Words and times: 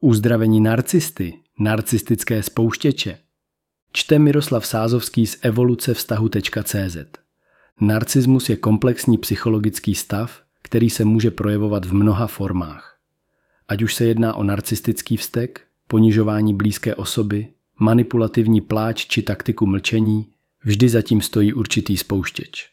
Uzdravení 0.00 0.60
narcisty, 0.60 1.34
narcistické 1.58 2.42
spouštěče. 2.42 3.18
Čte 3.92 4.18
Miroslav 4.18 4.66
Sázovský 4.66 5.26
z 5.26 5.38
evoluce 5.42 5.94
vztahu.cz. 5.94 6.96
Narcismus 7.80 8.48
je 8.48 8.56
komplexní 8.56 9.18
psychologický 9.18 9.94
stav, 9.94 10.42
který 10.62 10.90
se 10.90 11.04
může 11.04 11.30
projevovat 11.30 11.84
v 11.84 11.94
mnoha 11.94 12.26
formách. 12.26 12.98
Ať 13.68 13.82
už 13.82 13.94
se 13.94 14.04
jedná 14.04 14.34
o 14.34 14.42
narcistický 14.42 15.16
vztek, 15.16 15.60
ponižování 15.88 16.54
blízké 16.54 16.94
osoby, 16.94 17.48
manipulativní 17.80 18.60
pláč 18.60 19.06
či 19.06 19.22
taktiku 19.22 19.66
mlčení, 19.66 20.26
vždy 20.64 20.88
zatím 20.88 21.20
stojí 21.20 21.52
určitý 21.52 21.96
spouštěč. 21.96 22.68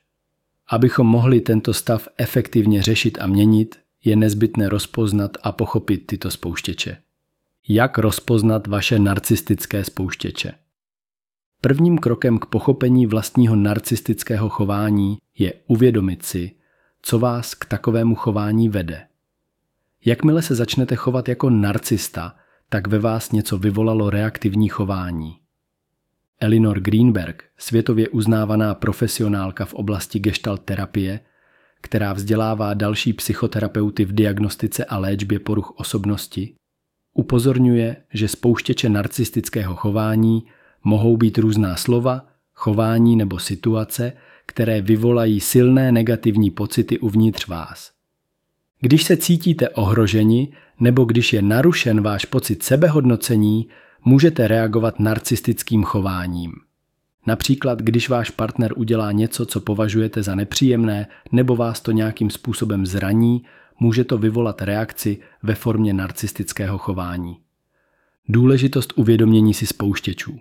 Abychom 0.67 1.07
mohli 1.07 1.41
tento 1.41 1.73
stav 1.73 2.07
efektivně 2.17 2.83
řešit 2.83 3.17
a 3.21 3.27
měnit, 3.27 3.75
je 4.03 4.15
nezbytné 4.15 4.69
rozpoznat 4.69 5.37
a 5.43 5.51
pochopit 5.51 6.07
tyto 6.07 6.31
spouštěče. 6.31 6.97
Jak 7.67 7.97
rozpoznat 7.97 8.67
vaše 8.67 8.99
narcistické 8.99 9.83
spouštěče? 9.83 10.51
Prvním 11.61 11.97
krokem 11.97 12.39
k 12.39 12.45
pochopení 12.45 13.05
vlastního 13.05 13.55
narcistického 13.55 14.49
chování 14.49 15.17
je 15.37 15.53
uvědomit 15.67 16.25
si, 16.25 16.51
co 17.01 17.19
vás 17.19 17.55
k 17.55 17.65
takovému 17.65 18.15
chování 18.15 18.69
vede. 18.69 19.07
Jakmile 20.05 20.41
se 20.41 20.55
začnete 20.55 20.95
chovat 20.95 21.29
jako 21.29 21.49
narcista, 21.49 22.35
tak 22.69 22.87
ve 22.87 22.99
vás 22.99 23.31
něco 23.31 23.57
vyvolalo 23.57 24.09
reaktivní 24.09 24.69
chování. 24.69 25.39
Elinor 26.39 26.79
Greenberg, 26.79 27.43
světově 27.57 28.09
uznávaná 28.09 28.73
profesionálka 28.73 29.65
v 29.65 29.73
oblasti 29.73 30.19
gestalt 30.19 30.61
terapie, 30.61 31.19
která 31.81 32.13
vzdělává 32.13 32.73
další 32.73 33.13
psychoterapeuty 33.13 34.05
v 34.05 34.13
diagnostice 34.13 34.85
a 34.85 34.97
léčbě 34.97 35.39
poruch 35.39 35.71
osobnosti, 35.71 36.55
upozorňuje, 37.13 37.95
že 38.13 38.27
spouštěče 38.27 38.89
narcistického 38.89 39.75
chování 39.75 40.43
mohou 40.83 41.17
být 41.17 41.37
různá 41.37 41.75
slova, 41.75 42.25
chování 42.53 43.15
nebo 43.15 43.39
situace, 43.39 44.13
které 44.45 44.81
vyvolají 44.81 45.39
silné 45.39 45.91
negativní 45.91 46.51
pocity 46.51 46.99
uvnitř 46.99 47.47
vás. 47.47 47.91
Když 48.79 49.03
se 49.03 49.17
cítíte 49.17 49.69
ohroženi 49.69 50.53
nebo 50.79 51.05
když 51.05 51.33
je 51.33 51.41
narušen 51.41 52.01
váš 52.01 52.25
pocit 52.25 52.63
sebehodnocení, 52.63 53.67
můžete 54.05 54.47
reagovat 54.47 54.99
narcistickým 54.99 55.83
chováním. 55.83 56.51
Například, 57.27 57.79
když 57.79 58.09
váš 58.09 58.29
partner 58.29 58.73
udělá 58.75 59.11
něco, 59.11 59.45
co 59.45 59.61
považujete 59.61 60.23
za 60.23 60.35
nepříjemné, 60.35 61.07
nebo 61.31 61.55
vás 61.55 61.81
to 61.81 61.91
nějakým 61.91 62.29
způsobem 62.29 62.85
zraní, 62.85 63.43
může 63.79 64.03
to 64.03 64.17
vyvolat 64.17 64.61
reakci 64.61 65.17
ve 65.43 65.55
formě 65.55 65.93
narcistického 65.93 66.77
chování. 66.77 67.37
Důležitost 68.29 68.93
uvědomění 68.95 69.53
si 69.53 69.65
spouštěčů. 69.65 70.39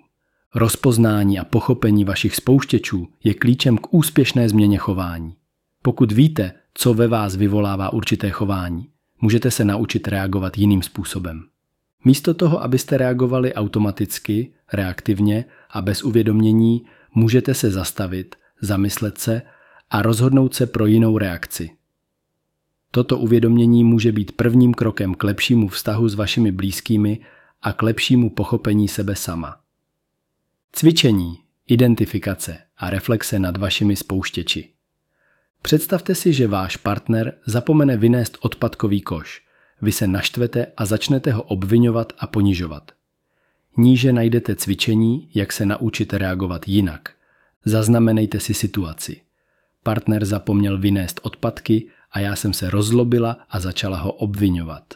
Rozpoznání 0.55 1.39
a 1.39 1.45
pochopení 1.45 2.05
vašich 2.05 2.37
spouštěčů 2.37 3.09
je 3.25 3.35
klíčem 3.35 3.79
k 3.79 3.95
úspěšné 3.95 4.49
změně 4.49 4.79
chování. 4.79 5.35
Pokud 5.83 6.13
víte, 6.13 6.53
co 6.75 6.95
ve 6.95 7.09
vás 7.09 7.37
vyvolává 7.37 7.93
určité 7.93 8.31
chování, 8.31 8.89
můžete 9.21 9.51
se 9.51 9.65
naučit 9.65 10.09
reagovat 10.09 10.59
jiným 10.59 10.83
způsobem. 10.83 11.43
Místo 12.05 12.35
toho, 12.35 12.63
abyste 12.63 12.97
reagovali 12.97 13.55
automaticky, 13.55 14.53
reaktivně 14.73 15.45
a 15.71 15.83
bez 15.83 16.03
uvědomění, 16.03 16.85
můžete 17.15 17.55
se 17.55 17.71
zastavit, 17.71 18.35
zamyslet 18.61 19.19
se 19.19 19.43
a 19.91 20.03
rozhodnout 20.03 20.55
se 20.55 20.67
pro 20.67 20.87
jinou 20.87 21.19
reakci. 21.19 21.71
Toto 22.91 23.19
uvědomění 23.19 23.85
může 23.85 24.13
být 24.13 24.33
prvním 24.33 24.75
krokem 24.75 25.15
k 25.15 25.25
lepšímu 25.25 25.69
vztahu 25.69 26.09
s 26.09 26.15
vašimi 26.15 26.53
blízkými 26.53 27.21
a 27.63 27.73
k 27.73 27.83
lepšímu 27.83 28.31
pochopení 28.31 28.89
sebe 28.89 29.17
sama. 29.17 29.61
Cvičení, 30.73 31.39
identifikace 31.67 32.59
a 32.77 32.91
reflexe 32.91 33.39
nad 33.39 33.57
vašimi 33.57 33.97
spouštěči. 33.97 34.73
Představte 35.63 36.15
si, 36.15 36.33
že 36.33 36.47
váš 36.47 36.77
partner 36.77 37.35
zapomene 37.47 37.97
vynést 37.97 38.39
odpadkový 38.41 39.01
koš. 39.01 39.43
Vy 39.83 39.93
se 39.93 40.07
naštvete 40.07 40.67
a 40.77 40.87
začnete 40.87 41.33
ho 41.33 41.43
obvinovat 41.43 42.13
a 42.19 42.27
ponižovat. 42.27 42.93
Níže 43.77 44.13
najdete 44.13 44.57
cvičení, 44.57 45.29
jak 45.35 45.53
se 45.53 45.67
naučit 45.67 46.13
reagovat 46.13 46.69
jinak. 46.69 47.13
Zaznamenejte 47.65 48.41
si 48.41 48.55
situaci. 48.55 49.21
Partner 49.83 50.25
zapomněl 50.25 50.79
vynést 50.79 51.21
odpadky 51.23 51.89
a 52.11 52.21
já 52.21 52.37
jsem 52.37 52.53
se 52.53 52.71
rozlobila 52.71 53.39
a 53.51 53.61
začala 53.61 53.97
ho 53.99 54.13
obvinovat. 54.13 54.95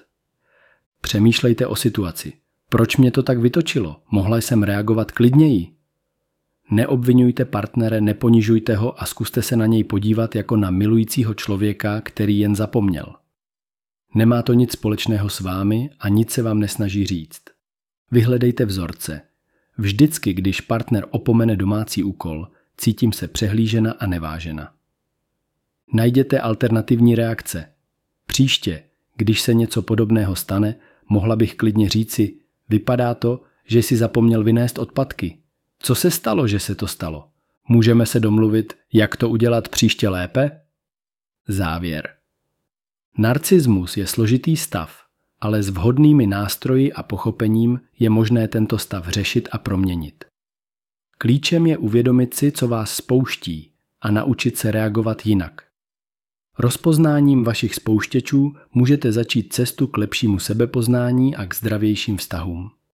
Přemýšlejte 1.01 1.67
o 1.67 1.77
situaci. 1.77 2.33
Proč 2.69 2.97
mě 2.97 3.11
to 3.11 3.23
tak 3.23 3.39
vytočilo? 3.39 4.03
Mohla 4.11 4.37
jsem 4.37 4.63
reagovat 4.63 5.13
klidněji. 5.13 5.73
Neobvinujte 6.71 7.45
partnere, 7.45 8.01
neponižujte 8.01 8.77
ho 8.77 9.03
a 9.03 9.07
zkuste 9.07 9.43
se 9.43 9.57
na 9.57 9.67
něj 9.67 9.85
podívat 9.85 10.37
jako 10.37 10.57
na 10.57 10.71
milujícího 10.71 11.35
člověka, 11.35 12.01
který 12.01 12.39
jen 12.39 12.57
zapomněl. 12.57 13.15
Nemá 14.15 14.43
to 14.43 14.53
nic 14.53 14.73
společného 14.73 15.29
s 15.29 15.41
vámi 15.41 15.91
a 16.01 16.09
nic 16.09 16.31
se 16.31 16.43
vám 16.43 16.59
nesnaží 16.59 17.07
říct. 17.07 17.56
Vyhledejte 18.11 18.65
vzorce. 18.65 19.21
Vždycky, 19.79 20.33
když 20.33 20.61
partner 20.61 21.07
opomene 21.11 21.57
domácí 21.57 22.03
úkol, 22.03 22.49
cítím 22.77 23.13
se 23.13 23.29
přehlížena 23.29 23.93
a 23.93 24.07
nevážena. 24.07 24.73
Najděte 25.93 26.41
alternativní 26.41 27.15
reakce. 27.15 27.73
Příště, 28.27 28.83
když 29.17 29.41
se 29.41 29.55
něco 29.55 29.83
podobného 29.83 30.37
stane, 30.37 30.75
mohla 31.09 31.37
bych 31.37 31.55
klidně 31.55 31.89
říci, 31.89 32.37
vypadá 32.69 33.15
to, 33.15 33.43
že 33.65 33.83
si 33.83 33.97
zapomněl 33.97 34.45
vynést 34.45 34.79
odpadky. 34.79 35.39
Co 35.79 35.95
se 35.95 36.11
stalo, 36.11 36.49
že 36.49 36.61
se 36.61 36.75
to 36.75 36.87
stalo? 36.87 37.29
Můžeme 37.69 38.07
se 38.07 38.21
domluvit, 38.21 38.73
jak 38.93 39.17
to 39.17 39.29
udělat 39.29 39.69
příště 39.69 40.09
lépe? 40.09 40.61
Závěr. 41.49 42.09
Narcismus 43.19 43.97
je 43.97 44.07
složitý 44.07 44.57
stav, 44.57 45.06
ale 45.41 45.63
s 45.63 45.69
vhodnými 45.69 46.27
nástroji 46.27 46.93
a 46.93 47.03
pochopením 47.03 47.81
je 47.99 48.11
možné 48.11 48.49
tento 48.49 48.79
stav 48.79 49.09
řešit 49.09 49.49
a 49.53 49.59
proměnit. 49.59 50.25
Klíčem 51.19 51.67
je 51.67 51.79
uvědomit 51.79 52.35
si, 52.35 52.53
co 52.53 52.69
vás 52.69 52.95
spouští 52.95 53.73
a 54.01 54.11
naučit 54.11 54.57
se 54.59 54.71
reagovat 54.71 55.27
jinak. 55.27 55.63
Rozpoznáním 56.59 57.45
vašich 57.45 57.75
spouštěčů 57.75 58.55
můžete 58.73 59.13
začít 59.13 59.53
cestu 59.53 59.87
k 59.87 59.97
lepšímu 59.97 60.39
sebepoznání 60.39 61.37
a 61.37 61.47
k 61.47 61.55
zdravějším 61.55 62.17
vztahům. 62.17 62.71